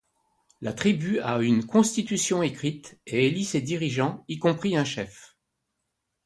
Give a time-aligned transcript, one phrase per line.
[0.61, 5.37] La tribu a une constitution écrite et élit ses dirigeants, y compris un chef.